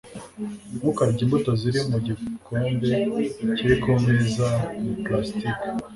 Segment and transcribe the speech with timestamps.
[0.77, 2.91] ntukarye imbuto ziri mu gikombe
[3.55, 4.49] kiri kumeza
[4.81, 5.67] ni plastiki